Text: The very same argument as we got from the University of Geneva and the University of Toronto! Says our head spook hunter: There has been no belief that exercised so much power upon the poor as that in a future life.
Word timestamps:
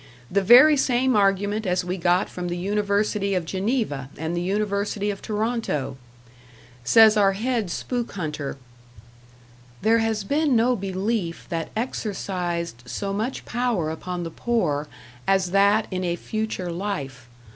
The 0.31 0.41
very 0.41 0.75
same 0.77 1.15
argument 1.15 1.67
as 1.67 1.85
we 1.85 1.95
got 1.95 2.27
from 2.27 2.47
the 2.47 2.57
University 2.57 3.35
of 3.35 3.45
Geneva 3.45 4.09
and 4.17 4.35
the 4.35 4.41
University 4.41 5.11
of 5.11 5.21
Toronto! 5.21 5.95
Says 6.83 7.15
our 7.17 7.33
head 7.33 7.69
spook 7.69 8.13
hunter: 8.13 8.57
There 9.83 9.99
has 9.99 10.23
been 10.23 10.55
no 10.55 10.75
belief 10.75 11.45
that 11.49 11.69
exercised 11.75 12.81
so 12.87 13.13
much 13.13 13.45
power 13.45 13.91
upon 13.91 14.23
the 14.23 14.31
poor 14.31 14.87
as 15.27 15.51
that 15.51 15.85
in 15.91 16.03
a 16.03 16.15
future 16.15 16.71
life. 16.71 17.29